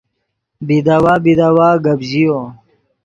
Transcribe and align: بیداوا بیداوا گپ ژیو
بیداوا 0.67 1.13
بیداوا 1.25 1.69
گپ 1.85 1.99
ژیو 2.09 2.37